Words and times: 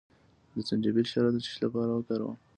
د 0.53 0.55
زنجبیل 0.67 1.05
شیره 1.11 1.29
د 1.33 1.37
څه 1.45 1.53
لپاره 1.63 1.91
وکاروم؟ 1.93 2.37